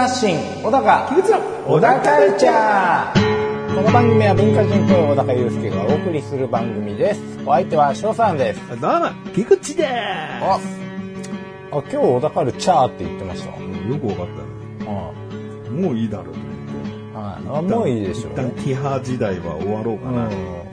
[0.00, 10.60] 発信小高菊池の小高カルチャーこの番組は文化人と小高祐介がお送りする番組ですお相手は翔さんですどうも、菊池でああ
[11.70, 13.62] 今日小高カルチャーって言ってましたす。
[13.92, 14.26] よくわかっ
[14.78, 15.12] たあ
[15.70, 15.82] ね。
[15.82, 17.18] もういいだろうと思って。
[17.18, 20.66] はいあもういいでしょう一旦ティハ時代は終わろうかなと思っ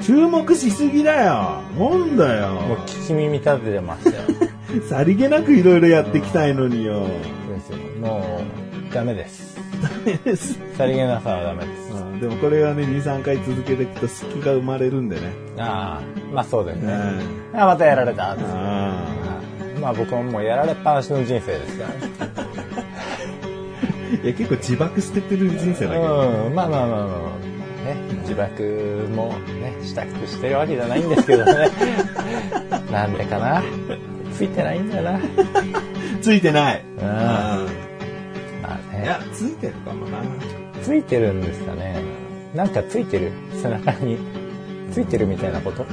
[0.00, 0.04] て。
[0.04, 1.62] 注目しすぎだよ。
[1.78, 2.54] なんだよ。
[2.54, 4.24] もう聞き耳立ててましたよ
[4.90, 7.06] さりげなくいろいろやっていきたいのによ。
[7.68, 7.78] ですよ。
[8.00, 8.42] も
[8.90, 9.58] うダメです。
[10.24, 10.58] です。
[10.76, 11.92] さりげなさはダメです。
[11.92, 12.20] うん。
[12.20, 15.32] でもこれがね、2、3回続けていくと隙が生まれるんでね。
[15.58, 16.92] ああまあそうですね、
[17.52, 17.60] うん。
[17.60, 18.36] あまたやられたあ
[19.80, 21.90] まあ僕ももうやられっぱなしの人生ですから。
[21.90, 22.44] ねあ。
[24.22, 26.46] いや、結構自爆捨ててる人生だけど。
[26.46, 28.62] うん、まあまあまあまあまあ、ね、自爆
[29.14, 31.68] もね、したくしてるわけじゃないんですけどね。
[32.90, 33.62] なんでかな。
[34.32, 35.20] ついてないんだよな。
[36.30, 36.34] うん。
[36.34, 36.84] ついてない。
[37.00, 37.58] まあ
[38.92, 40.18] ねいや、、ついてるかもな。
[40.82, 42.02] ついてるんですかね。
[42.54, 44.18] なんかついてる背中に。
[44.92, 45.84] ついてるみたいなこと？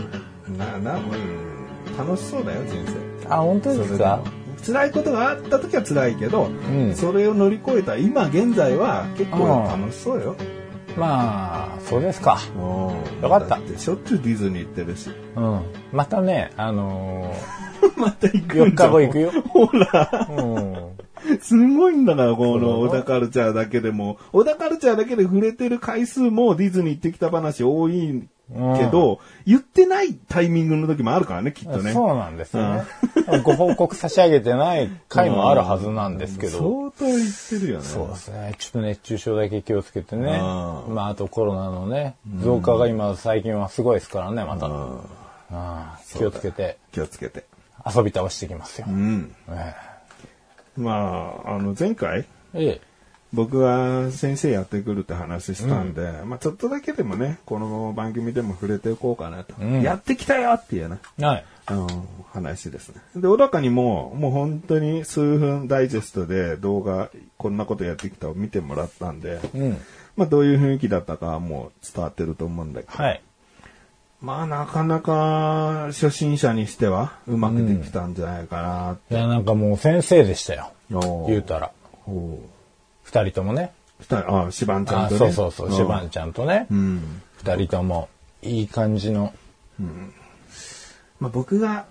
[0.57, 2.75] な、な、うん、楽しそうだよ、人
[3.23, 3.27] 生。
[3.33, 4.21] あ、本当ですか？
[4.63, 10.35] 辛いことがあった時は辛いけど、うんそれを乗り越えた今現在は結構楽しそうよ。
[10.97, 12.37] まあ、そうですか。
[12.55, 12.61] うん
[13.23, 15.09] よかったしょっちゅうディズニー行ってるし。
[15.35, 15.61] うん。
[15.91, 17.33] またね、あの
[17.97, 19.31] また行ー、4日後行くよ。
[19.49, 21.01] ほら、うん。
[21.41, 24.17] すごいんだから、この小田カルチャーだけでも。
[24.31, 28.27] 小田カルチャーだけで触れてる回数もディズニー行ってきた話多い
[28.77, 31.93] けど、言ってないタイミングの時もあるからね、きっとね。
[31.93, 32.83] そうなんですよね。
[33.43, 36.91] ご報告差し上げてない回もあるはずなんですけど。
[36.97, 37.85] 相当言ってるよね。
[37.85, 38.55] そうですね。
[38.57, 40.39] ちょっと熱中症だけ気をつけてね。
[40.41, 44.65] あまあ、あとコロナのね、増加が今、最近はすごいですからね、また。
[44.67, 44.69] あ
[45.53, 47.45] あ気をつけて気をつけて。
[47.85, 48.87] 遊び倒してきますよ。
[48.89, 49.35] うん。
[49.49, 49.73] え
[50.77, 52.81] まあ、あの、前回、ええ
[53.33, 59.55] 僕は先生やってくるって話したんで、まあちょっとだけでもね、この番組でも触れていこうかなと。
[59.57, 61.45] うんやってきたよっていうね、えはい。
[61.65, 61.87] あの、
[62.33, 63.01] 話ですね。
[63.15, 69.77] で、小高にも、もう本当に数分ダイジェストで動画、こんなことやってきたを見てもらったんで、うん。
[70.17, 73.21] まあどういう雰囲気だったかはもう伝わってると思うんだけど、はい。
[74.21, 79.15] まあなかなか初心者にしてはうまくできたんじゃないかなって。
[79.15, 80.71] いや、なんかもう先生でしたよ。
[81.27, 81.71] 言うたら。
[83.03, 83.73] 二人ともね。
[83.99, 85.19] 二人、あ、シバンちゃんあとね。
[85.19, 86.67] そうそうそう、んシュバンちゃんとね。
[86.69, 87.21] うん。
[87.37, 88.09] 二人とも、
[88.43, 89.33] いい感じの。
[91.19, 91.85] まあ、僕が、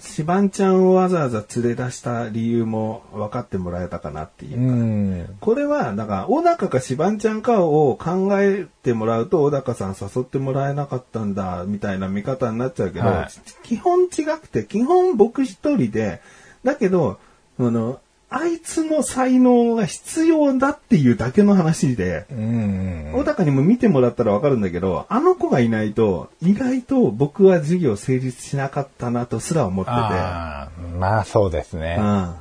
[0.00, 5.32] シバンちゃんをわざわざ連れ出した理由も分かってもらえたかなっていううか。
[5.32, 5.36] ん。
[5.40, 13.28] これは、だから、小高かシバンちゃんかを考えてもらうと、小高さん誘ってもらえなかったんだ、みたいな見方になっちゃうけど、はい
[13.62, 16.20] 基本違くて、基本僕一人で、
[16.64, 17.18] だけど、
[17.58, 23.10] あの、あいつの才能が必要だっていうだけの話で、うん。
[23.12, 29.96] 小高にも見てもらったらわかるんだけど、あの子がいないと、意外と僕は授業成立しなかったなとすら思ってて。
[29.96, 31.96] ああ、まあそうですね。
[31.98, 32.34] うん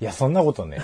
[0.00, 0.82] いや、そんなことね。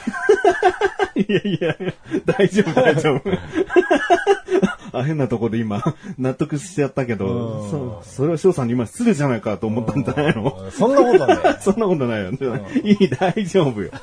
[1.15, 1.77] いやいや、
[2.25, 3.23] 大丈夫大丈夫。
[4.93, 5.83] あ、変なとこで今、
[6.19, 10.71] 納得しちゃったけど、そう、それは翔さんに今失礼じゃないかと思ったんじゃないの？
[10.71, 11.37] そんなことね。
[11.61, 12.31] そんなことないよ。
[12.83, 13.91] いい、大丈夫よ。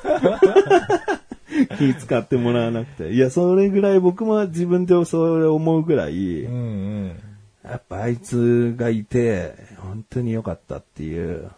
[1.78, 3.12] 気使ってもらわなくて。
[3.12, 7.20] いや、それぐらい僕も自分でそれ思うぐらい、うんうん。
[7.64, 11.50] やっぱあいつがいて、本当に良かったっていう。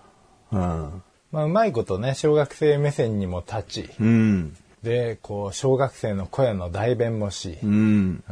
[0.52, 1.02] うん。
[1.32, 4.56] まあ、うまいことね、小学生目線にも立ち、うん。
[4.82, 8.24] で、こう、小学生の声の代弁もし、ううん。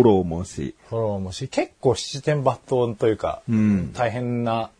[0.00, 0.02] ん。
[0.02, 0.74] フォローもし。
[0.88, 3.92] フォローもし、結構七点抜刀というか、うん。
[3.92, 4.70] 大変な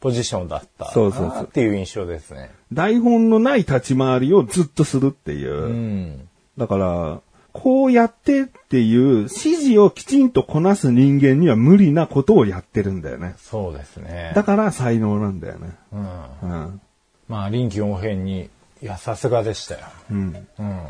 [0.00, 2.50] ポジションだったそうそうそうなっていう印象ですね。
[2.72, 5.52] 台本のない立ち回りをずっとするっていう。
[5.52, 6.28] うん。
[6.56, 7.20] だから、
[7.52, 13.34] こうやってっていう指示をきちんとこなす人間には無理なことをやってるんだよね。
[13.38, 14.32] そうですね。
[14.34, 15.70] だから才能なんだよね。
[15.92, 16.50] うん。
[16.50, 16.80] うん。
[17.28, 18.48] まあ、臨機応変に、
[18.82, 19.80] いや、さすがでしたよ。
[20.10, 20.46] うん。
[20.58, 20.86] うん。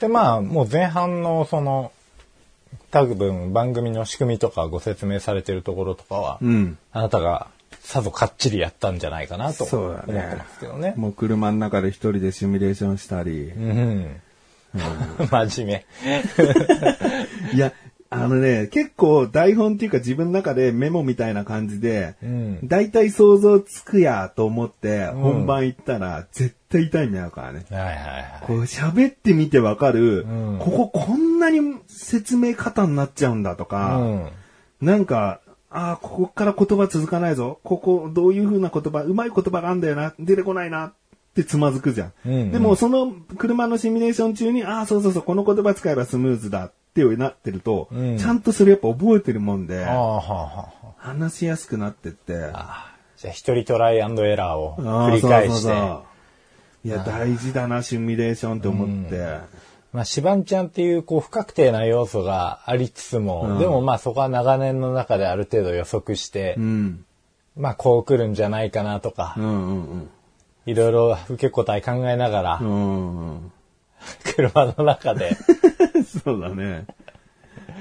[0.00, 1.92] で、まあ、もう前半のその、
[2.92, 6.78] 多分番組の仕組みとかご説明されてるところとかは、うん。
[6.92, 7.48] あなたが
[7.80, 10.92] さぞかっちりやったんじゃないかなと思ってますけどね。
[10.96, 13.48] もう車の中で一人でシミュレーションしたり。
[13.48, 14.20] うん。
[15.30, 15.84] 真面
[17.54, 17.72] いや、
[18.12, 22.28] あのね、結構台本っていうか自分の中でメモみたいな感じで、目。
[22.28, 22.68] うん。
[22.68, 27.64] 大体想像つくやと思って本番行ったら絶対痛い目合うからね。
[27.70, 28.42] はいはいはい。
[28.46, 34.28] こう喋ってみてわかる、うんこここんなに説明方になっちゃうんだとか、うん。
[34.80, 37.58] なんか、ああ、ここから言葉続かないぞ。
[37.64, 40.12] ここ、どういう風な言葉、うまい言葉があんだよな。
[40.18, 40.88] 出てこないな。
[40.88, 40.92] っ
[41.34, 42.12] てつまずくじゃん。
[42.26, 49.84] うんうんでも、その車のシミュレーション中に、ああ、そうそうそう、この言葉使えばスムーズだってなってると、うんちゃんとそれやっぱ覚えてるもんで
[50.98, 52.34] 話しやすくなってって。
[53.16, 55.50] じゃあ、一人トライアンドエラーを繰り返して。
[55.50, 56.04] そうそうそ
[56.84, 59.38] ういや、大事だな、シミュレーションって思って。
[59.92, 67.04] まあ、シバンちゃんっていう、こう、不確定な要素がありつつも、うんでもまあ、そこは長年の中である程度予測して、うん。
[67.56, 70.10] まあ、こう来るんじゃないかなとかう、んうん
[70.64, 72.66] いろいろ受け答え考えながら、うん。
[72.66, 73.52] うんうん。
[74.36, 75.36] 車の中で、
[76.24, 76.86] そうだね。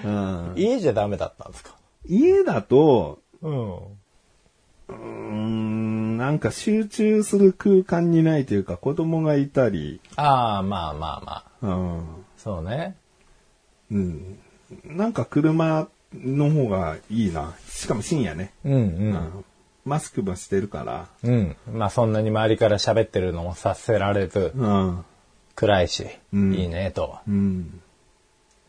[0.04, 0.54] うん。
[0.56, 1.76] 家じゃダメだったんですか？
[2.08, 3.76] 家だと、うん。
[3.76, 11.68] うーん、なんか集中する空間にないというか、子供がいたり、ああ、まあまあまあ。
[11.68, 11.72] う
[12.02, 12.06] ん。
[12.38, 12.96] そうね。
[13.92, 14.40] うん。
[14.86, 17.54] なんか車の方がいいな。
[17.68, 18.54] しかも深夜ね。
[18.66, 18.78] うんう。
[18.78, 18.80] う
[19.14, 19.46] ん
[19.84, 21.08] マスクもしてるから。
[21.24, 21.56] うん。
[21.74, 25.04] まあそんなに周りから喋ってるのもさせられず、うん。
[25.56, 27.20] 暗いし、うんいいねと。
[27.28, 27.82] うん。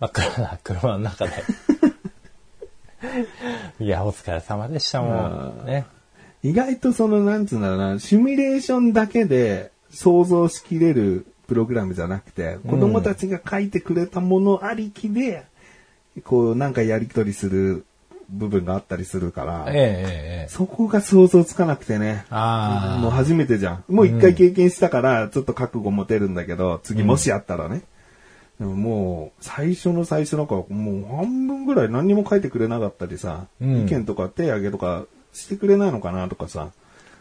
[0.01, 1.33] 真っ暗な車の中で。
[3.81, 5.67] いや、お疲れ様でしたもん。
[5.67, 5.87] ね。
[6.43, 15.45] 意外とその、なんつうんだろうな、シミュレーションだけで想像しきれるプログラムじゃなくて、子供たちが書いてくれたものありきで、
[16.25, 17.85] こう、なんかやりとりする
[18.33, 20.49] 部分があったりするから、ええ。
[20.49, 22.25] そこが想像つかなくてね。
[22.31, 22.99] ああ。
[22.99, 23.85] もう初めてじゃん。
[23.89, 27.83] もう一回経験したから、ちょっと覚悟持てるんだけど、次もしあったらね。
[28.59, 36.71] でももう、最初の最初なんか、もう半分ぐらい何にも書いてくれなかったりさ、うん意見とか手挙げとかしてくれないのかなとかさ、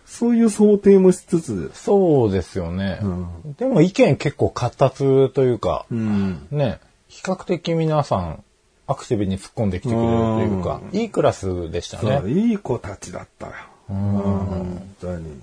[0.05, 2.99] そういう想定もしつつ、そうですよね。
[3.01, 6.47] うんでも意見結構活発というか、うん。
[6.51, 8.43] ね、比較的皆さん
[8.87, 12.29] アクティブに突っ込んできてくれるというか、いいクラスでしたね。
[12.29, 13.53] いい子たちだったよ。
[13.89, 15.39] うん、本当に。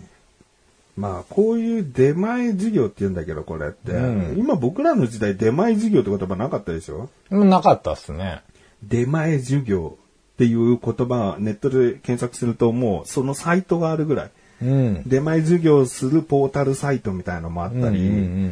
[0.96, 3.93] まあ、こういう出前授業って言うんだけど、これって。
[3.93, 7.08] うん今僕らの時代出前授業って言葉なかったでしょ？
[7.31, 8.43] うんなかったっすね。
[8.82, 9.96] 出前授業
[10.35, 14.31] っていう言葉、ネットで検索するともうそのサイトがあるぐらい。
[14.61, 15.02] うん。
[15.08, 17.96] 出前授業するポータルサイトみたいなのもあったり、うんうんう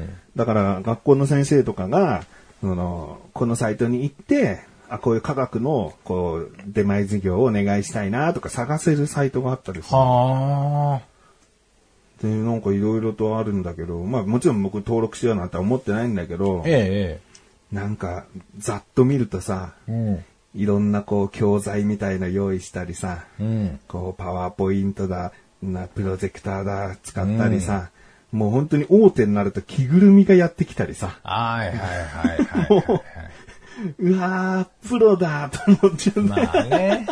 [0.04, 2.26] んだから学校の先生とかが、
[2.60, 9.96] その、このサイトに行って、あ、こういう科学の、こう、出前授業をお願いしたいなとか探せるサイトがあったりする。
[9.96, 11.00] は
[12.22, 17.20] で、なんかいろいろとあるんだけど、まあもちろん僕登録しようなんて思ってないんだけどあ。、え
[17.72, 18.24] なんか、
[18.58, 20.24] ざっと見るとさ、ええ
[20.56, 20.62] え。
[20.62, 23.46] いろんなこう教材みたいの用意したりさ、うん。
[23.46, 23.80] うん。
[23.88, 27.90] こうパワーポイントだ、なプロジェクターだ、使ったりさ、
[28.32, 33.02] もう本当に大手になると着ぐるみがやってきたりさ、はいはいはいはいはい、
[33.98, 36.50] うわー、プロだと思っちゃうんだよ。
[36.52, 37.06] まあね。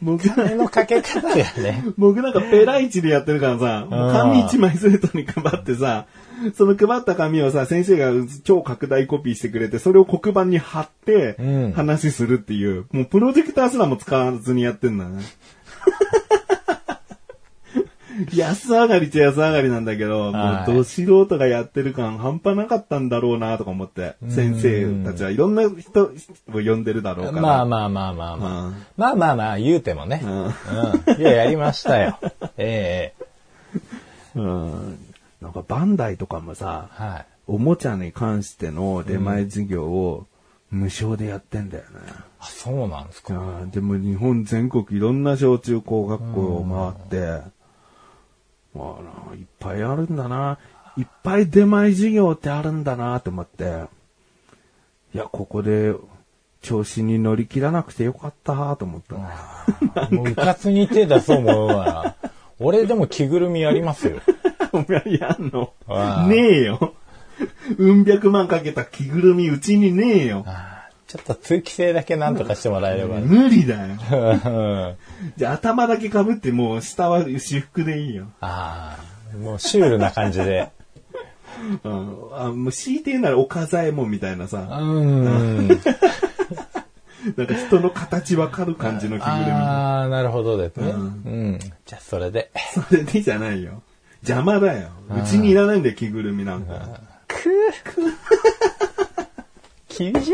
[0.00, 1.84] 僕金のかけ方がね。
[1.96, 6.06] 僕なんかペライチでやってるからさ、紙一枚生徒に配ってさ、
[6.54, 8.10] その配った紙をさ、先生が
[8.44, 15.22] 超拡大コピーしてくれて、それを黒板に貼ってうん、話するっていう、もうプロジェクターすらも使わずにやってんだね。
[18.34, 26.10] 安上がりっちゃ安上がりなんだけど、もはいうど素人がやってる感半端なかったんだろうなとか思って、先生たちはいろんな人を
[26.52, 27.40] 呼んでるだろうから。
[27.42, 28.66] まあまあまあまあまあ。
[28.66, 30.18] うんまあまあまあ、言うてもね。
[30.18, 31.20] んうん。
[31.20, 32.18] いや、やりましたよ。
[32.56, 33.24] ええ
[34.36, 34.98] うん
[35.40, 37.26] なんかバンダイとかもさ、はい。
[37.46, 40.26] おもちゃに関しての出前授業を
[40.70, 41.88] 無償でやってんだよね。
[42.40, 43.34] あ、そうなんですか。
[43.36, 47.50] うんでも日本全国いろんな小中高学校を回って、ま
[48.76, 50.58] あな、いっぱいあるんだな。
[50.96, 53.84] いっぱい出前授業ってあるんだなと思って、
[55.14, 55.94] いや、ここで
[56.62, 59.16] 調子に乗り切らなくてよかったと思った。
[60.14, 62.14] もう、うかつに手出そうものなら、
[62.58, 64.20] 俺でも着ぐるみやりますよ。
[64.72, 65.72] お前やんの？
[66.28, 66.94] ねえよ。
[67.78, 70.44] うん百万かけた着ぐるみうちにねえよ。
[71.14, 73.22] ちょっと通気性だけなんとかしてもらえればね。
[73.24, 73.94] 無理だよ。
[74.10, 74.96] うん
[75.36, 78.26] じゃあ頭だけ被ってもう下は私服でいいよ。
[78.40, 78.98] あ
[79.32, 80.72] あ、もうシュールな感じで。
[81.84, 81.92] うん。
[82.32, 85.68] あもう強いて言うなら岡左衛門みたいなうさ、ん。
[85.70, 85.78] なん
[87.46, 90.90] か人の形わかる感じの着ぐるああ、なるほどですね。
[90.90, 91.58] ううんん。
[91.60, 92.50] じゃあ、それで。
[92.76, 92.82] み。
[92.82, 93.82] それでじゃないよ。
[94.22, 94.88] 邪魔だよ。
[95.16, 96.88] うちにいらないんだよ、着ぐるみなんか。
[97.28, 97.50] く
[99.96, 100.32] 厳しい。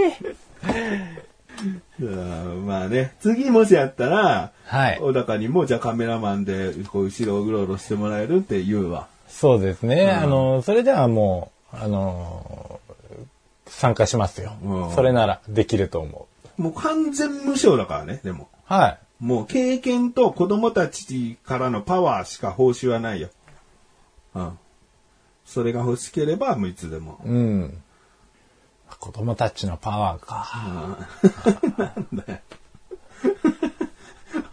[2.00, 9.08] うんまあね、次もしやったら、はい小高にも、じゃあカメラマンで、こう、後ろをうろうろしてもらえるって言うわ。
[9.28, 10.10] そうですね。
[10.10, 12.80] あの、それではもう、あの、
[13.66, 14.52] 参加しますよ。
[14.62, 16.62] うんそれならできると思う。
[16.62, 18.48] もう完全無償だからね、でも。
[18.64, 19.24] はい。
[19.24, 23.28] もう経験と子供たちからのパワーしか報酬はないよ。
[24.34, 24.58] うん。
[25.44, 27.20] それが欲しければ、もういつでも。
[27.24, 27.82] うん。
[29.00, 30.98] 子供たちのパワーか。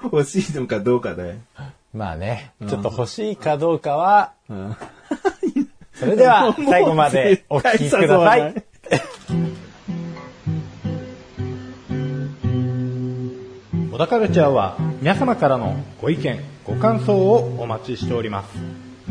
[0.03, 1.37] 欲しいのかどうかで。
[1.93, 4.75] まあね、ちょっと欲しいかどうかは、うん。
[5.93, 8.63] それでは最後までお聞きください。
[13.91, 18.55] 小田カルチャーは皆様からのご意見、ご感想をお待ちしております。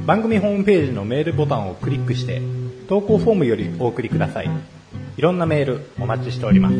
[0.06, 2.40] 番組ホームページのメールボタンをクリックして、
[2.88, 4.75] 投稿フォームよりお送りください。
[5.16, 6.76] いろんなメールお待ちしております。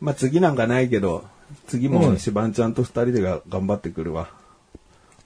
[0.00, 1.24] まあ次なんかないけど、
[1.66, 4.28] 次もしばんちゃんと二人でが頑張ってくるわ。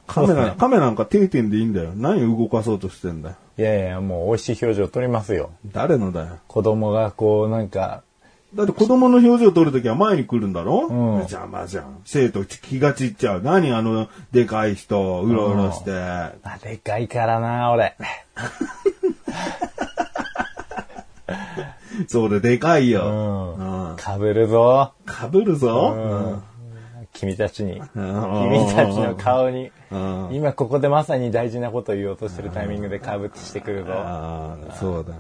[0.06, 1.92] カメラ、ねカメラなんか定点でいいんだよ。
[1.94, 3.36] 何動かそうとしてんだよ。
[3.58, 5.50] いやいや、もう美味しい表情撮りますよ。
[5.66, 6.38] 誰のだよ。
[6.48, 8.02] 子供がこう、なんか、
[8.54, 10.86] だって子供の表情を撮るときは前に来るんだろ？
[10.86, 12.00] うん邪魔じゃん。
[12.04, 13.42] 生徒気が散っちゃう。
[13.42, 15.92] 何あの、でかい人、うろうろして。
[15.92, 17.94] あ、でかいからな、俺。
[22.08, 23.94] そうで、でかいよ。
[23.98, 24.92] かぶるぞ。
[25.04, 25.94] かぶるぞ。
[25.96, 25.98] う
[26.36, 26.42] ん
[27.12, 27.80] 君たちに。
[27.80, 30.28] うん君たちの顔にうん。
[30.32, 33.92] 今ここでまさに大事なことを言おうとしてるタイミングでかぶってしてくるぞ。
[34.78, 35.14] そうだ。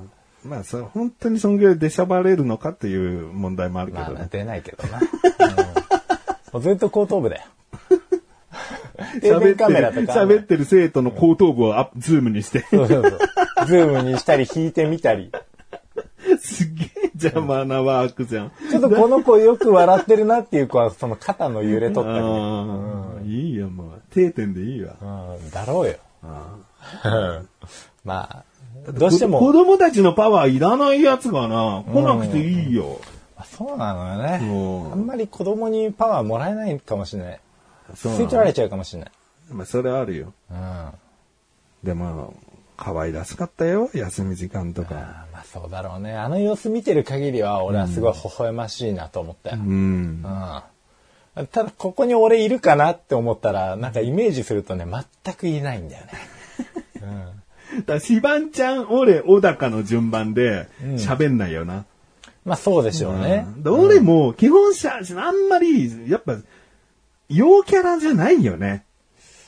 [0.44, 4.28] まあ、それ本当にそんぐらい出しゃばれるのかっていう問題もあるけまあどね。
[4.30, 4.98] 出ないけどな。
[5.00, 5.88] うん
[6.60, 7.42] ずっと後頭部だよ。
[9.20, 10.12] 定点カメラとか。
[10.12, 12.64] 喋ってる生徒の後頭部をアップ、ズームにして。
[12.70, 13.08] そうそうそ
[13.64, 13.66] う。
[13.66, 15.30] ズームにしたり引いてみたり。
[16.40, 18.52] すげえ邪魔なワークじゃん。
[18.70, 22.30] ちょっとこの子よく笑ってるなっていう子はその肩の揺れ取ったりね。
[22.32, 24.02] ああ、いいよ、もう。
[24.10, 24.94] 定点でいいわ。
[25.00, 25.94] うん、だろうよ。
[26.22, 26.56] あ
[27.04, 27.48] うん
[28.04, 28.44] まあ、
[28.92, 29.38] どうしても。
[29.38, 33.00] 子供たちのパワーいらないやつがな、来なくていいよ。
[33.36, 34.40] あそうなのよね。
[34.42, 37.40] うんあんまり子供にパワーもらえないかもしれない。
[37.94, 39.12] そう吸い取られちゃうかもしれない。
[39.50, 40.32] まあ、それはあるよ。
[40.50, 40.90] うん。
[41.82, 42.34] でも、
[42.76, 45.26] 可愛らしかったよ、休み時間とか。
[45.32, 46.14] まあそうだろうね。
[46.14, 49.56] あの様子見てる限りは俺はすごい微笑ましいなと思ったよ。
[49.56, 50.22] ううんん。
[50.22, 54.86] ただここに俺いるかなって思ったら、なんかイメージするとね、
[55.24, 56.12] 全くいないんだよね。
[56.94, 57.06] だ か
[57.86, 61.84] ら、シバンちゃん、俺、小高の順番で、喋んないよな。
[62.44, 63.46] まあそうでしょうね。
[63.58, 66.36] で俺も、基本しゃ、あんまり、やっぱ、
[67.28, 68.84] 陽キャラじゃないよね。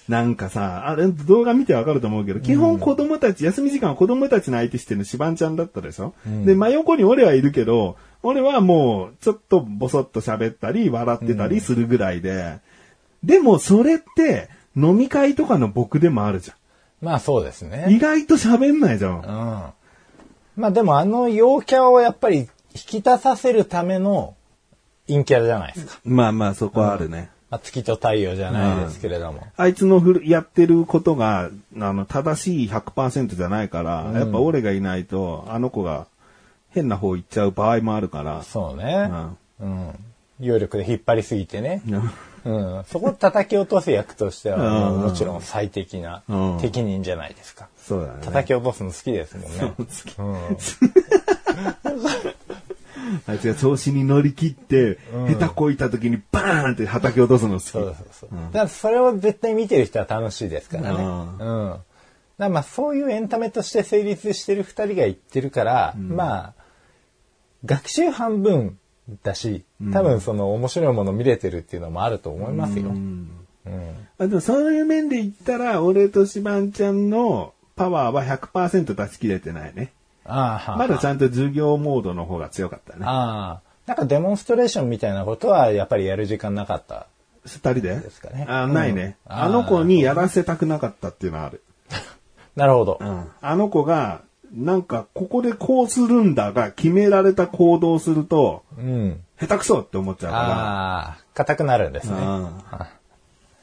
[0.09, 12.59] なんかさ、あれ、動画見てわかると思うけど、基本子供たち、休み時間は子供たちの相手してるのシバンちゃんだったでしょ、で、真横に俺はいるけど、俺はもう、ちょっとボソッと喋ったり、笑ってたりするぐらいで、
[13.23, 16.55] でもそれって、飲み会とかの僕でもあるじゃ
[17.01, 17.71] まあそうですん。
[17.71, 17.87] ね。
[17.89, 19.21] 意外と喋んないじゃん。
[19.21, 20.61] うん。
[20.61, 24.35] まあでもあの陽キャをやっぱり引き立たせるための
[25.09, 26.01] 陰キャラじゃないですか。
[26.05, 27.31] まあまあ、そこはあるね。
[27.51, 29.45] まあ、月と太陽じゃないですけれども。
[29.57, 36.07] あいつのふるやってることが、あの、正しい100%じゃないから、やっぱ俺がいないと、あの子が
[36.71, 38.43] 変な方行っちゃう場合もあるから。
[38.45, 39.11] そうね。
[39.61, 39.99] うん。
[40.39, 41.83] 揚力で引っ張りすぎてね。
[42.45, 42.85] うんうん。
[42.85, 47.69] そこを叩き落とす役としては、もちろん最適なうん適任じゃないですか。
[47.77, 48.21] そうだね。
[48.23, 49.75] 叩き落とすの好きですもんね。
[50.19, 50.57] うん。
[53.27, 57.63] あいつが調子に乗り切って、下手こいた時にバーンって叩き落とすの好き。
[57.71, 58.31] そうそうそう。
[58.31, 61.05] だからそれを絶対見てる人は楽しいですからね。
[61.05, 61.77] ううん
[62.49, 66.55] まあそういうエンタメとして成立してる二人が言ってるから、まあ、
[67.67, 68.79] 学習半分
[69.23, 72.89] だし、多分その面白いもの見れてるっていうのもあると思いますよ。
[72.89, 73.29] うん。
[74.19, 79.93] あでもそういう面で言ったら、俺としばんちゃんのパワーは100%出し切れてないね。
[80.25, 83.05] ああ、まだちゃんと授業モードの方が強かったね。
[83.05, 83.71] ああ。
[83.87, 87.07] なんかデモンストレーションみたいなことはやっぱりやる時間なかった。
[87.45, 87.97] 二人で？
[87.97, 89.17] ですかねあ、ないね。
[89.27, 91.63] うんあの子にやらせたくなかったっていうのはある。
[92.55, 93.01] なるほど。
[93.41, 99.21] あの子が、なんか、ここでこうするんだが、決められた行動をすると、うん。
[99.39, 102.21] 下手くそって思っちゃうかああ、硬くなるんですね。
[102.21, 102.37] ら。
[102.39, 102.51] うん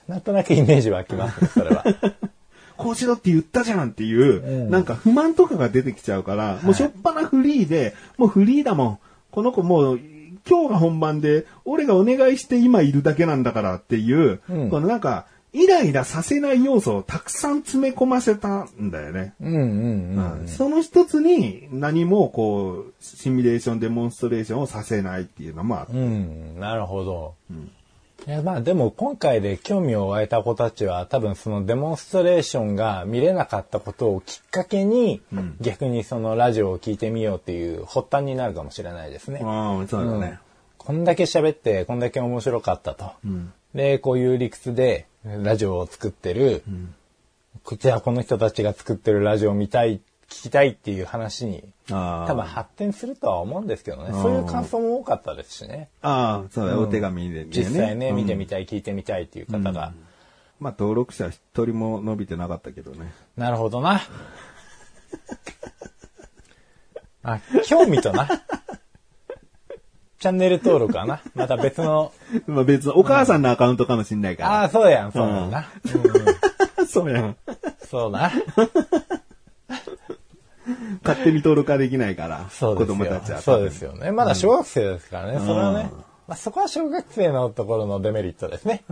[0.08, 1.84] なんとなくイメージ湧きますね、それは。
[2.78, 9.00] こうしろって言ったじゃんっていう、なんか不満とかが出てきちゃうから、もうしょっぱなフリーで、もうフリーだもん。
[9.32, 10.00] この子もう、
[10.50, 19.34] 今日が本番で、俺がお願いして今いるだけなんだからっていう、うんこのなんか、イライラさせない要素をたくさん詰め込ませたんだよね。
[19.40, 20.48] うんうんうん。
[20.48, 27.36] その一つに何もこう、シミュレーション、デモンストレーションをさせないっていうのは、まあ、うん、なるほど。
[28.26, 35.22] いやまあでも今回で興味を湧いた子たちは多分そのデモンストレーションが見れなかったことをきっかけに、
[35.62, 39.40] 逆にそのラジオを聞いてみようっていう発端になるかもしれないですね。
[39.44, 40.40] ああ、そうだね。
[40.78, 43.12] こんだけ喋ってこんだけ面白かったと。
[43.74, 45.06] で、こういう理屈で
[45.44, 46.64] ラジオを作ってる、
[47.64, 54.12] こちらこの人たちが作ってるラジオを見たい、聞きたいっていう話に多分発展するとは思うんですけどね。
[54.12, 55.90] そういう感想も多かったですしね。
[56.02, 57.50] ああ、そうだ、お手紙で、ね。
[57.50, 59.94] 実際ね、うん見てみたい、聞いてみたいっていう方が。
[60.60, 63.14] まあ、登録者一人も伸びてなかったけどね。
[63.36, 64.02] なるほどな。
[67.24, 68.28] あ、興味とな。
[70.20, 71.22] チャンネル登録はな？
[71.36, 72.12] また別の。
[72.48, 75.70] まあ別のお母さんのアカウントかもしんないかああ、そうやん、そうやんな。
[75.94, 76.86] うんら。
[76.88, 77.36] そうやん。
[77.90, 78.32] そうな。
[81.04, 82.48] 勝手に登録はできないから。
[82.50, 82.96] そうですよ。
[82.98, 83.42] 子供たちは。
[83.42, 84.12] そうですよね。
[84.12, 85.90] まだ小学生ですからね、それはね。
[86.28, 88.84] まあ、そこは小学生のところのデメリットですね。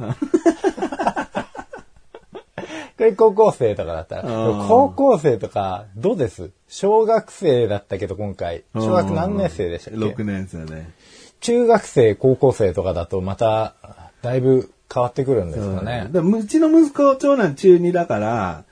[2.98, 6.52] これ高校生とかだったら、うん高校生とかどうです？
[6.70, 10.94] 小学生だったけど今回、小学何年生でしたっけ ?6 年生ね。
[11.42, 13.76] 中学生、高校生とかだとまた、
[14.22, 16.10] だいぶ変わってくるんですかね。
[16.12, 18.64] だからうちの息子、長男中2だから、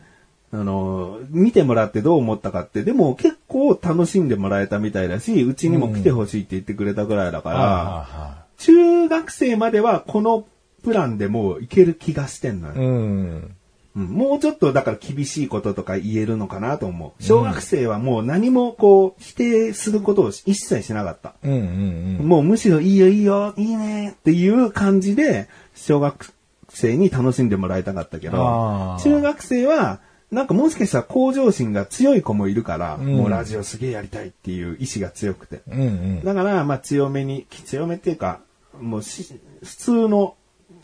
[0.51, 10.45] あの、見てもらってどう思ったかって、でも結構楽しんでもらえたみたいだし、うちにも来てほしいって言ってくれたぐらいだから、はいは中学生まではこの
[10.83, 12.73] プランでもういける気がしてんのよ。
[12.75, 13.55] うん。
[13.95, 17.23] うんもうちょっとだから厳しいこととか言えるのかなと思う。
[17.23, 21.35] 小学生はもう何もこう否定することを一切しなかった。
[21.43, 22.27] うんうんうん。
[22.27, 26.33] もうむしろいいよいいよ、いいねっていう感じで小学
[26.69, 29.99] 生に楽しんでもらいたかったけど中学生は
[30.33, 35.61] なんかもしかしたら向上心が強い子もいるから、んもうラジオすげえやりたいっていう意志が強くて。
[35.67, 36.23] うんうん。
[36.23, 38.39] だから、まあ強めに、強めっていうか、
[38.81, 40.35] もうし普通の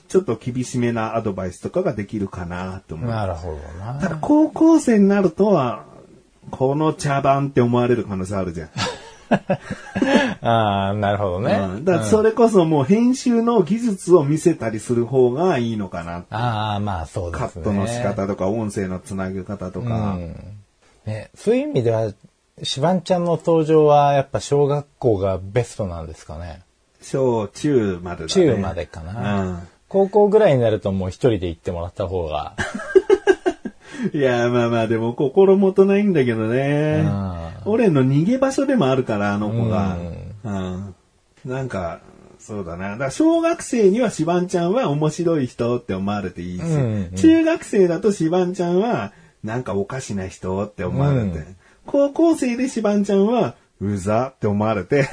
[0.10, 3.10] ちょっと厳しめなアドバイスとかができるかなと思う。
[3.10, 3.94] なるほどな。
[4.02, 5.86] ただ高校生になるとは、
[6.50, 8.70] この茶番って思われる可能性あるじゃん。
[10.42, 11.54] ああ、なるほどね。
[11.54, 16.26] うんだからそれこそもう編集の技術を見せたりする方がいいのかな。
[16.32, 17.50] ああ、まあそうですね。
[17.54, 20.18] カットの仕方とか音声のつなげ方とか。
[21.06, 22.12] ね、そういう意味では、
[22.64, 26.64] シバンちゃんの登場はやっぱ小学校がベストなんですかね。
[27.00, 28.46] 小中までだね。
[28.46, 29.44] 中までかな。
[29.44, 32.56] うん高校ぐらいになるともう一人で行ってもらった方が。
[34.14, 37.50] いや、まあまあ、でも心もとないんだけどねうん。
[37.66, 39.98] 俺の逃げ場所でもあるから、あの子が。
[40.46, 40.96] うん。
[41.44, 42.00] なんか、
[42.40, 42.98] そうだな。
[42.98, 49.12] だ小学生にはシバンちゃんは面白い人って思われていいし、うんうん中学生だとシバンちゃんは
[49.44, 55.08] なんかおかしな人って思われて、うん高校生でシバンちゃんはうざって思われて、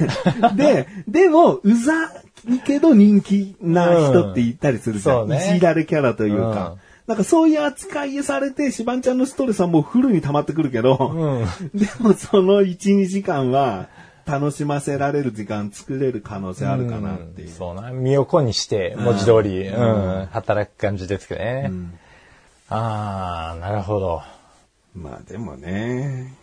[0.55, 2.05] で、でも、うざ
[2.49, 5.23] いけど人気な人って言ったりするじゃん。
[5.23, 6.71] うんねいじられキャラというか。
[6.71, 11.45] うんなんかそういう扱いされて、シバンちゃんのストレスはもうフルに溜まってくるけど、うん。
[11.73, 13.87] でもその1、2時間は
[14.25, 17.49] 楽しませられる時間作れる可能性あるかなっていう。
[17.49, 17.91] そうな。
[17.91, 21.71] 身を粉にして、文字通り、うん、働く感じですけどね。
[22.67, 24.21] ああ、なるほど。
[24.93, 26.33] まあでもね、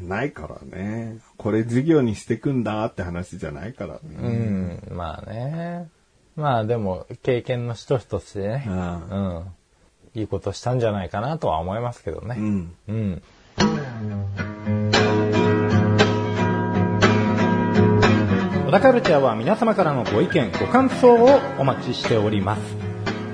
[0.00, 1.18] ないからね。
[1.36, 4.00] これ授業にしてくんだって話じゃないからね。
[4.90, 5.88] うん、まあね。
[6.36, 9.44] まあでも、経験の一つとしてね、ううん。
[10.14, 12.36] いいことしたんじゃないかなとは思いますけどね。
[12.38, 12.74] うん。
[12.88, 13.22] うん。
[18.66, 22.60] 小田カルチャーは皆様からのご意見、ご感想をお待ちしております。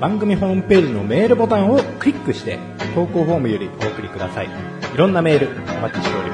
[0.00, 2.58] 番組ホームページのメールボタンをクリックして、
[2.94, 4.46] 投稿フォームよりお送りください。
[4.46, 6.25] いろんなメールお待ちしております。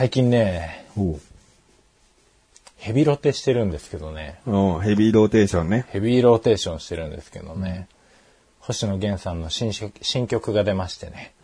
[0.00, 0.86] 最近ね、
[2.78, 4.40] ヘビロテしてるんですけどね。
[4.46, 5.84] ヘビーローテーションね。
[5.90, 7.86] ヘビーローテーションしてるんですけどね。
[8.60, 11.34] 星野源さんの新曲新曲が出ましてね。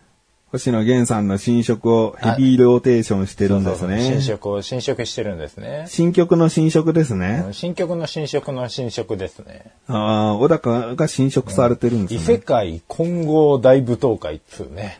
[0.52, 4.00] 星野源さんの新色をヘビーローテーションしてるんですね。
[4.00, 5.84] 新色を新色してるんですね。
[5.88, 7.44] 新曲の新色ですね。
[7.52, 9.70] 新曲の新色の新色ですね。
[9.86, 12.36] ああ、小高が新色されてるんで異すね。
[12.36, 14.98] 世界混合大舞踏会っつうね。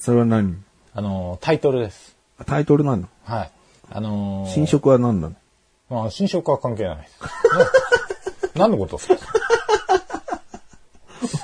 [0.00, 0.56] それは何？
[0.94, 2.17] あの、タイトルです。
[2.44, 3.08] タイトルなの？
[3.24, 3.50] はい。
[3.90, 4.50] あのー。
[4.50, 5.36] 新色は何なの？
[5.90, 7.10] まあ、新色は関係ないです。
[7.12, 7.18] ね
[8.54, 9.16] 何のことですか？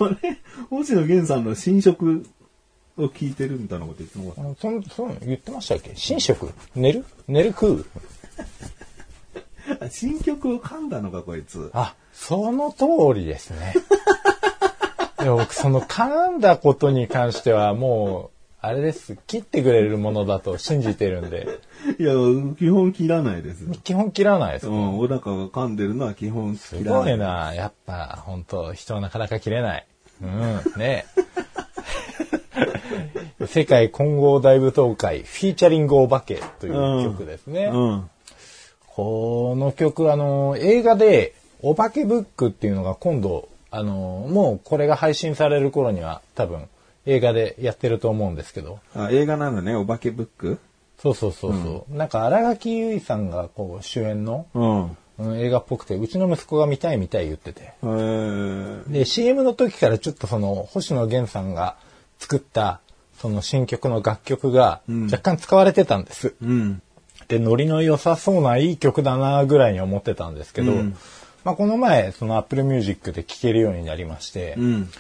[0.01, 0.39] あれ？
[0.71, 2.27] 星野源さんの新色
[2.97, 5.91] を聞いてるみたいなこと言ってなかっあのそんそん言ってましたっけ？
[5.91, 7.05] 寝食寝る？
[7.29, 7.87] 寝る食う？
[9.91, 11.71] 新曲を噛んだのか、こいつ。
[11.73, 12.85] あ、その通
[13.19, 13.75] りですね。
[15.19, 18.34] でも僕、その噛んだことに関してはもう、
[18.67, 19.19] あれです。
[19.27, 21.47] 切ってくれるものだと信じてるんで、
[21.99, 22.15] いや、
[22.59, 23.67] 基本切らないです。
[23.83, 24.71] 基本切らないですう。
[24.71, 27.03] ん、小高が噛んでるのは基本す切らない。
[27.03, 27.53] ごいな。
[27.55, 29.87] やっぱ、本当人はなかなか切れない。
[30.23, 31.05] うん、ね。
[33.47, 37.67] 世界混合大舞踏会、フィーチャリングお化けという曲ですね。
[37.67, 38.09] うん。
[38.89, 46.67] この曲、あの、映画で、お化けブックっていうのが今度、あの、もうこれが配信される頃には多分
[47.07, 50.59] 映画でやってると思うんですけど、あ映画なのね、お化けブック？
[50.99, 54.83] そうそうそうそう、なんか荒垣結衣さんがこう主演の、うん。
[54.83, 54.97] うん
[55.37, 57.75] 映画っぽくて、うちの息子が見たい見たい言ってて。
[57.85, 61.77] えー、で、CM の時からちょっとその、星野源さんが
[62.19, 62.81] 作った、
[63.21, 66.35] その新曲の楽曲が若干使われてたんです。
[66.43, 66.83] うん。
[67.29, 70.73] で、ノリの良さそうないい曲だなぐらいに思ってたんですけど、
[71.45, 74.91] まあこの前、その Apple Music で聴けるようになりまして、うん。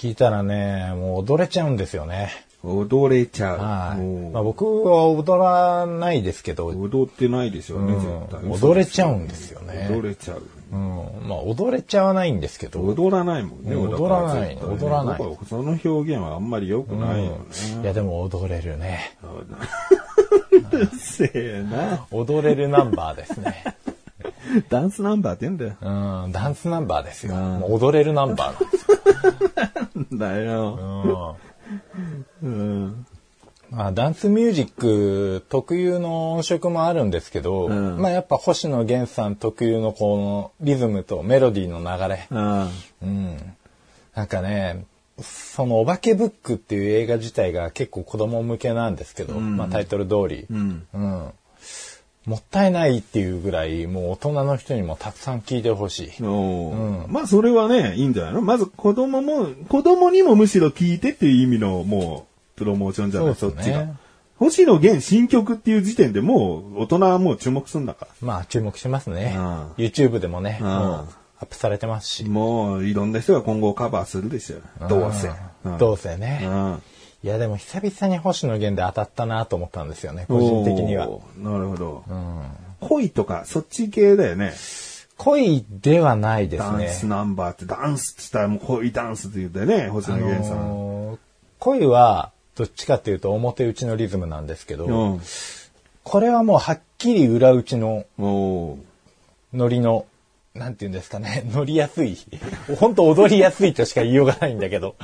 [0.00, 2.30] 聞いたらね、もう踊れちゃうんですよね。
[2.62, 3.58] 踊れちゃう。
[3.58, 4.32] はい。
[4.32, 8.50] まあ僕は踊らないですけど、うん踊ってないでしょうね、絶対。
[8.50, 9.90] 踊れちゃうんですよね。
[9.90, 10.42] 踊れちゃう。
[10.72, 11.28] うん。
[11.28, 17.38] まあ踊れちゃわないんですけど、踊らないもんね、踊らない踊らないその表現はあんまり良くないよね。
[17.82, 19.18] いやでも踊れるね。
[20.72, 22.06] うるせえな。
[22.10, 23.64] 踊れるナンバーですね。
[24.68, 25.76] ダンスナンバーって言うんだよ。
[25.80, 27.34] うん、ダンスナンバーですよ。
[27.68, 30.42] 踊れるナンバーなんですだよ。
[30.44, 31.36] よ。
[32.42, 33.06] うん。
[33.70, 42.26] まあ、ダンスミュージック特有の音色もあるんですけど、うんまあやっぱ星野源さん特有のこのリズムとメロディーの流れ。
[42.30, 42.68] あ
[43.00, 43.36] うん。
[44.14, 44.84] なんかね、
[45.20, 50.86] そのお化けブックっていう映画自体が結構子供向けなんですけど、まあタイトル通り、うん。
[50.92, 51.32] うん
[52.30, 56.22] もったいないっていうぐらい、もう大人の人にもたくさん聞いてほしい。
[56.22, 58.40] おーまあそれはね、いいんじゃないの？
[58.40, 63.88] まず子供も、子供にもむしろ聞いてっていう意味のもう、プロモーションじゃない、そねっちが。
[64.38, 69.34] 星野源新曲っていう時点でもう大人はもう注目するんだかまあ注目しますね。
[69.36, 71.08] うん YouTube でもね、うんもう
[71.40, 72.30] アップされてますしら。。
[72.30, 74.88] もういろんな人が今後カバーするでしょ。
[74.88, 75.30] どうせ。
[75.64, 76.42] うんどうせね。
[76.44, 76.82] うん
[77.22, 81.06] いやでも久々に星野源で当たったなと思ったんですよね、個人的には。
[81.38, 82.04] なるほど。
[82.08, 82.42] うん
[82.80, 84.54] 恋とか、そっち系だよね。
[85.18, 87.10] 恋ではないですダンスね。
[87.10, 90.58] ナンバーって、ダンスって言ったらもう恋ダンスって言うんだよね、星野源さん。
[90.58, 91.18] あのー
[91.58, 95.20] 恋はどっちかっていうと表打ちのリズムなんですけど、うん。
[96.04, 100.06] これはもうはっきり裏打ちのノリの、
[100.54, 102.16] なんて言うんですかね、 乗りやすい。
[102.80, 104.96] 本当踊りやすいとしか言いようがないんだけど、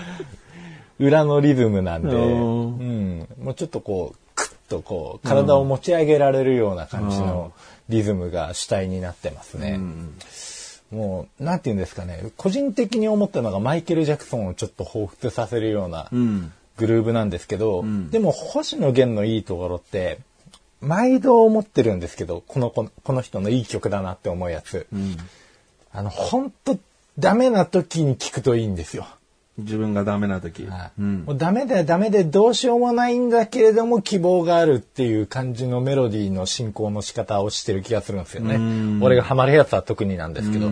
[0.99, 7.53] 裏のリズムなんで、ううんん、もうちょっとこう、クッとこう、体を持ち上げられるような感じの
[7.89, 9.79] リズムが主体になってますね。
[10.91, 16.53] もう、なんて言うんですかね、個人的に思ったのがマイケル・ジャクソンをちょっと彷彿させるようなうん。
[16.77, 20.19] グルーブなんですけど、でも星野源のいいところって、
[20.81, 24.87] 毎度思ってるんですけど、この子、この人のいい曲だなって思うやつ。
[24.93, 25.17] うん。
[25.93, 26.79] あの、本当
[27.19, 29.07] ダメな時に聞くといいんですよ。
[29.59, 30.66] 自分がダメな時。
[30.66, 39.01] はいうんもうダメでダメでどうしようもないんだけれども希望があるっていう感じのメロディーの進行の仕方をしてる気がするんですよね。
[39.03, 40.71] 俺がハマるやつは特になんですけど。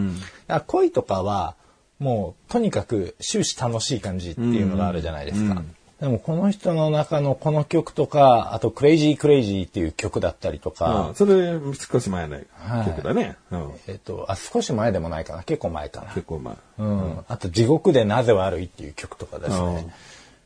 [0.48, 1.56] あ恋とかは
[1.98, 5.62] もうとにかく終始楽しい感じっていうのがあるじゃないですか。
[6.00, 12.38] でもこの人の中のこの曲とか、あと Crazy Crazy っていう曲だったりとか、うんそれ、少し前の
[12.84, 13.36] 曲だね。
[13.52, 13.72] うん。
[13.86, 15.44] えっと、あ、少し前でもないかな。
[15.44, 16.08] 結構前かな。
[16.08, 16.54] 結構前。
[16.78, 17.24] うん。
[17.28, 19.94] あと、地獄でなぜ悪いっていう曲とかですうんね。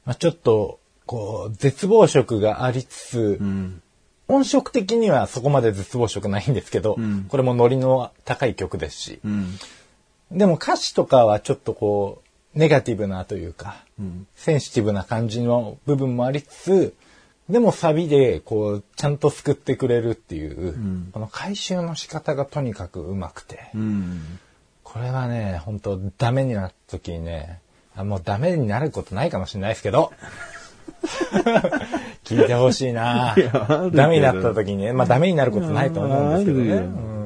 [0.04, 3.40] まあ、ちょっと、こう、絶望色がありつつ、
[4.28, 6.98] 音色的にはそこまで絶望色ないんですけど、
[7.30, 9.58] これもノリの高い曲ですし、うん。
[10.30, 12.27] でも歌詞とかはちょっとこう、
[12.58, 13.76] ネガティブなというか、
[14.34, 16.94] センシティブな感じの部分もありつつ、
[17.48, 20.74] でもサビでこう、ちゃんと救ってくれるっていう、
[21.12, 24.40] この回収の仕方がとにかくうまくて、うん。
[24.82, 27.60] これはね、本当ダメになった時にね、
[27.94, 30.12] あもうダメになることないかもしれないですけど、
[32.24, 33.36] 聞いてほしいな。
[33.92, 37.17] ダメになった時にね、まあダメになることないと思うんですけどね。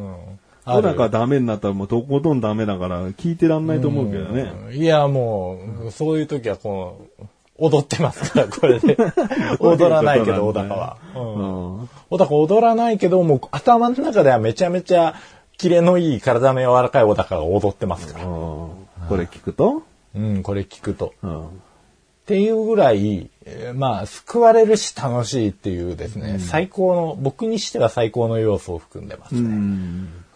[0.65, 4.53] あるようん小高ダメになったらもうとことんダメだから聞いてらんないと思うけどね。
[4.73, 7.25] いや、もう、そういう時はこう、
[7.59, 8.97] 踊ってますから、これで。
[9.61, 10.97] 踊らないけど、小高は。
[11.15, 15.15] 小高踊らないけど、もう頭の中ではめちゃめちゃ、
[15.59, 18.25] キレのいい体の柔らかい小高が踊ってますから。
[18.25, 19.83] これ聞くと？
[20.15, 21.15] うん、これ聞くと。
[21.23, 21.47] うん。
[21.47, 29.41] っていうぐらい、えーまあ、救われるし楽しいっていうですね、最高の、僕にしては最高の要素を含んでますね。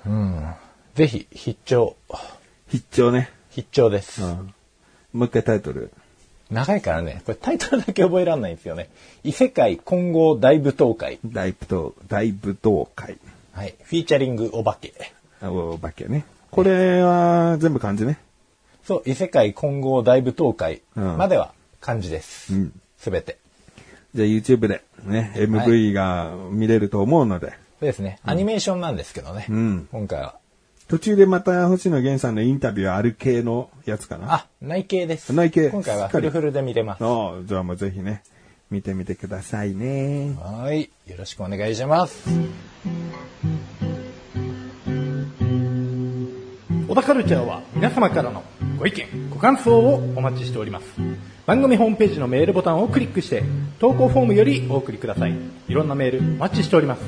[0.06, 0.54] うん
[0.94, 1.96] ぜひ、必聴。
[2.68, 3.30] 必聴ね。
[3.50, 4.22] 必聴です。
[4.22, 4.54] うん。
[5.12, 5.90] もう一回タイトル。
[6.50, 8.88] 長いからね、これタイトルだけ覚えられないんですよね。
[9.24, 11.18] 異世界混合大舞踏会。
[11.24, 13.18] 大舞踏、大舞踏会。
[13.52, 13.74] はい。
[13.82, 14.94] フィーチャリングお化け。
[15.42, 16.24] あお化けね。
[16.50, 18.18] これは全部漢字ね。
[18.84, 22.80] そう、異世界混合大舞踏会うんまでは漢字ですうん。
[22.96, 23.38] すべ、て。
[24.14, 28.18] じゃあ YouTube でね、MV が見れると思うので、そうですね。
[28.24, 29.46] アニメーションなんですけどね。
[29.48, 30.36] うん今回は。
[30.88, 34.32] 途中でまた星野源さんのインタビューある系のやつかな？
[34.32, 35.32] あ、内径です。
[35.32, 37.04] 内径今回はフルフルで見れます。
[37.04, 38.22] ああ、じゃあもうぜひね、
[38.70, 40.36] 見てみてくださいね。
[40.40, 40.90] はい。
[41.06, 42.28] よろしくお願いします。
[46.88, 48.44] 小田カルチャーは皆様からの
[48.78, 50.86] ご意見、ご感想をお待ちしております。
[51.46, 53.42] 番組ホームページのメールボタンをクリックして、
[53.80, 55.36] 投稿フォームよりお送りください。
[55.68, 57.00] いろんなメールお待ちしております。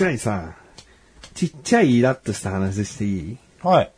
[0.00, 0.54] ちっちゃいさ、
[1.34, 3.36] ちっちゃいイラッとした話していい？
[3.62, 3.92] はい。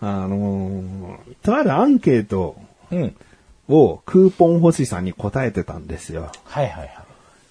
[0.00, 2.56] あのーとあるアンケート
[2.90, 3.14] うん。
[3.68, 6.32] をクーポン欲しさんに答えてたんですよ。
[6.44, 7.04] はいはいは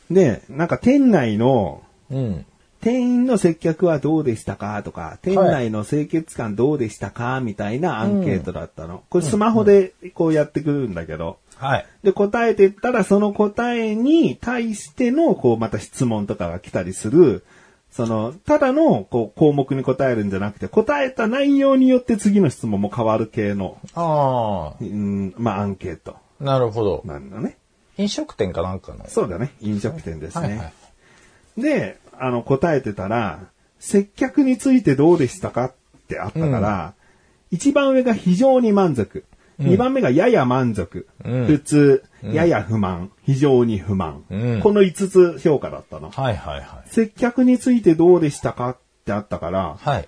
[0.09, 2.15] で、なんか店内のい。
[2.15, 2.45] うん。
[2.81, 9.03] 店員の接客はどうでしたかとか、店内の清潔感どうでしたかみたいなアンケートだったの。
[9.09, 11.37] これスマホでこうやってくるんだけど。
[11.55, 11.85] はい。
[12.01, 17.43] で、答えてったら、その答えに対しての、こう、また質問とかが来たりする、
[17.91, 27.01] その、ただの、こう、項目に答えるんじゃなくて、答えた内容によって次の質問も変わる系の、あうん、まあ、アンケートあ、なるほど。
[27.05, 27.57] なんだね。
[27.97, 29.05] 飲食店かなんかの。
[29.07, 29.51] そうだね。
[29.59, 30.47] 飲食店ですね。
[30.47, 30.71] はいは
[31.57, 31.61] い。
[31.61, 33.39] で、あの、答えてたら、
[33.79, 35.73] 接客についてどうでしたかっ
[36.07, 36.93] てあったから、
[37.51, 39.25] 一番上が非常に満足。
[39.57, 41.07] 二番目がやや満足。
[41.25, 43.11] うん普通、やや不満。
[43.23, 44.23] 非常に不満。
[44.29, 46.09] うんこの五つ評価だったの。
[46.09, 49.89] はいはいは接客についてどうでしたかってあったから、い。
[49.89, 50.07] はい。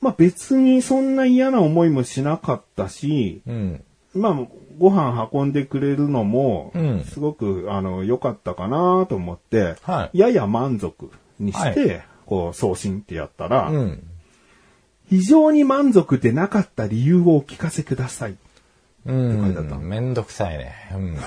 [0.00, 3.84] まあ別にそんな嫌な思いもしなかったし、うん。
[4.14, 4.38] まあ
[4.78, 14.02] ご飯運んでくれるのもうん、すごく、あの、良かったかなと思って、はいやや満足にして、はこう送信ってやったら、うん。
[15.08, 18.36] 非常に満足でなかった理由をお聞かせください。
[19.06, 19.44] うん。
[19.44, 20.74] 書いてあっためんどくさいね。
[20.94, 21.16] うん。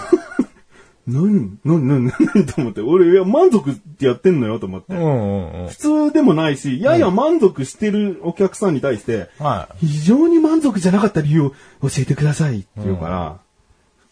[1.07, 4.95] 何何何何と思って、俺、いや、満足ってやってんのよと思って。
[4.95, 5.67] うんうんうん。
[5.67, 11.49] 普通でもないし、やや満足してるお客さんに対して、は非常に満足じゃなかった理由を
[11.83, 13.39] 教えてくださいって言うから、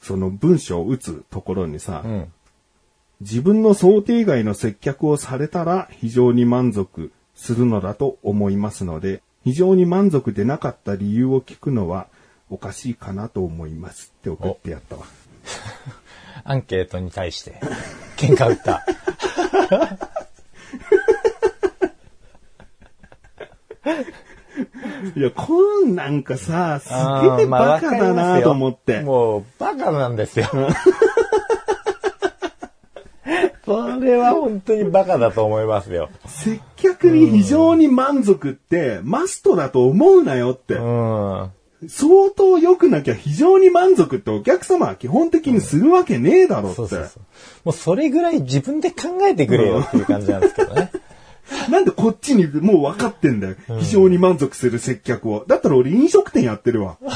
[0.01, 2.07] その文章を打つところにさ、い。
[2.07, 2.33] うん。
[3.21, 12.07] 自分の想定外の接客をされたら非常に満足するのだと思いますので、非常に満足でなかった理由を聞くのは
[12.53, 15.05] おかしいかなと思いますって送ってやったわ。
[16.45, 17.59] アンケートに対して、
[18.15, 18.85] 喧嘩打った。
[25.15, 29.01] いや、こんなんかさ、すあげえバカだなと思って。
[29.01, 30.47] もう、バカなんですよ。
[33.65, 36.11] それは本当にバカだと思いますよ。
[36.27, 40.75] 接客に非常に満足って、マストだと思うなよって。
[40.75, 41.51] うん。
[41.89, 46.75] 相当良くなきゃ非常に満足ってお客様は基本的にするわけねえだろって。
[46.75, 47.23] そうそうそう。
[47.65, 50.91] もうそれぐらい自分で考えてくれよっていう感じなんですけどね。
[51.69, 53.55] なんでこっちにもう分かってんだよ。
[53.79, 55.45] 非常に満足する接客を。
[55.47, 56.97] だったら俺飲食店やってるわ。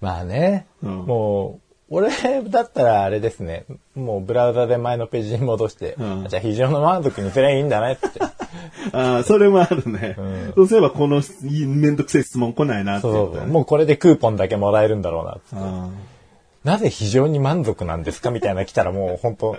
[0.00, 1.63] まあね、うんもう、
[1.94, 2.10] 俺
[2.50, 8.20] だったらあれですね、もうブラウザで前のページに戻して、うんじゃあ非常の満足にすればいいんだねって。
[8.92, 10.16] ああ、それもあるね。
[10.18, 13.48] んそうすればこのめんどくせえ質問来ないなってそう言ったそう。
[13.48, 15.40] もうこれでクーポンだけもらえるんだろうなって。
[15.52, 15.88] あ
[16.64, 19.56] なぜ非常に満足なんですかみたいな来たらもう本当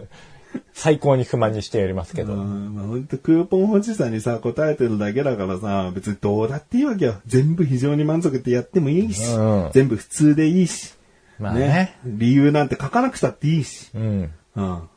[0.74, 2.34] 最高に不満にしてやりますけど。
[2.34, 7.14] まあ、本当クーポン欲しさにさ、答えてるだけだからさ、別にどうだっていいわけよ。
[7.26, 10.94] 全部非常に満足ってやってもいいし、うん全部普通でいいし、
[11.42, 11.98] まあね。
[12.04, 13.90] 理由なんて書かなくたっていいし。
[13.94, 14.32] うん。
[14.56, 14.88] うん。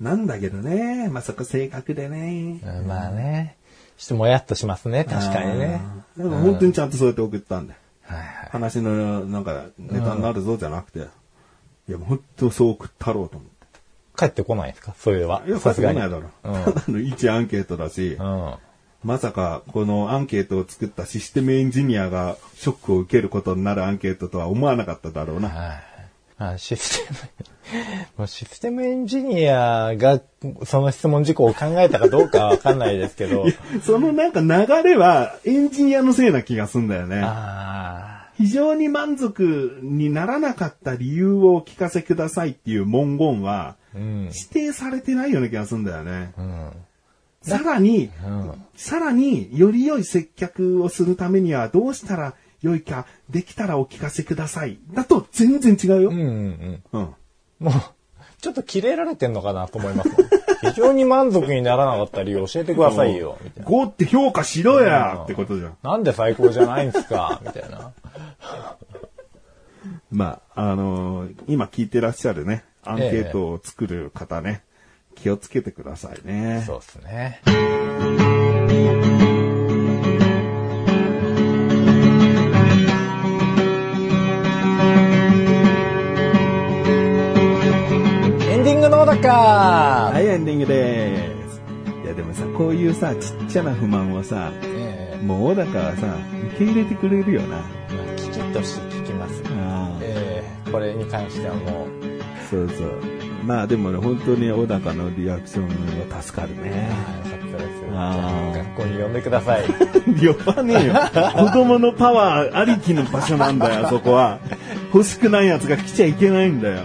[0.00, 2.60] なんだけどね、まあ、そこ正確でね。
[2.86, 3.56] まあね。
[3.96, 5.80] ちょっともやっとしますね、確かにね。
[6.18, 7.80] でも本当にちゃんとそうやって送ったんだよ。
[8.02, 8.26] はいはい。
[8.52, 10.98] 話のなんかネタになるぞじゃなくて、
[11.88, 13.56] いや、本当そう送ったろうと思って。
[14.18, 14.94] 帰ってこないですか？
[14.98, 15.42] それは。
[15.46, 15.98] いや、さすがに。
[15.98, 16.28] ないだろ。
[16.44, 18.54] うん ただの一アンケートだし、うん。
[19.04, 25.48] まさかこのアンケートを作ったシステムエンジニアがショックを受けることになるアンケートとは思わなかっただろうな。
[25.48, 25.96] はい。
[26.38, 27.08] まあ、システ
[28.18, 30.20] ム、 システムエンジニアが
[30.64, 33.46] その質問事項を考えたかどうかはわかんないですけど。
[33.82, 37.22] そのなんか流れはエンジニアのせいな気がすんだよね。
[37.24, 43.76] あ非常に満足にならなかった理由をお聞かせくださいっていう文言は。
[43.94, 46.32] 指定されてないような気がするんだよね。
[46.36, 46.70] うん。
[47.46, 48.52] さらに、うん。
[48.74, 54.78] さらにより良い接客をするためにはどうしたら良いか、できたらお聞かせください。
[54.92, 56.10] だと全然違うよ。
[56.10, 56.82] うんうんうん。
[56.92, 57.14] うん。
[57.60, 57.72] もう、
[58.40, 60.10] ちょっとキレられてんのかなと思います。
[60.62, 63.70] 非常に満足にならなかった理由教えてくださいよ、みたいな。
[63.70, 65.76] 5って評価しろやってことじゃん。
[65.82, 67.40] なんで最高じゃないんですか？
[67.44, 67.92] みたいな。
[70.10, 74.62] まあ、あのー今聞いてらっしゃるね、アンケートを作る方ね、
[75.16, 76.62] 気をつけてくださいね。
[76.64, 77.40] そうですね。
[88.48, 91.60] エンディングのだかはい、エンディングです。
[92.04, 96.14] いや、でもさ、こういうさ、ちっちゃな不満をさ、えもう小高はさ、
[96.52, 97.64] 受け入れてくれるよな。
[97.90, 99.42] えきちっとして聞きます。
[99.58, 101.88] あええこれに関してはもう、
[102.50, 103.25] そうそう。
[103.46, 106.90] まあでもね、本当に小高のリアクションは助かるね。
[107.94, 109.64] あ学校に呼んでください。
[110.20, 110.94] 呼ばねえよ。
[111.46, 114.40] 子供のパワーありきの場所なんだよ、 そこは。
[114.92, 116.78] 欲しくない奴が来ちゃいけないんだよ。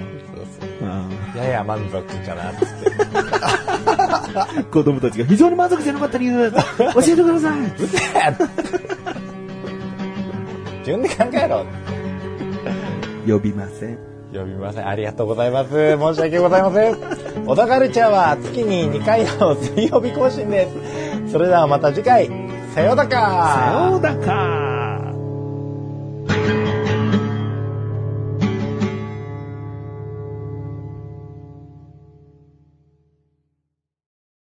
[1.36, 2.68] やや満足かなって。
[4.36, 6.58] あ 子供たちが非常に満足じゃなかった理由、教
[7.02, 7.60] えてください。
[10.80, 11.66] 自分で考えろ。
[13.28, 14.11] 呼びません。
[14.40, 14.88] 呼びません。
[14.88, 15.70] ありがとうございます。
[15.72, 17.46] 申し訳ございません。
[17.46, 20.70] 小田カルチャーは月に2回の水曜日更新で
[21.26, 21.32] す。
[21.32, 22.30] それではまた次回、
[22.74, 24.71] さようだかさようだか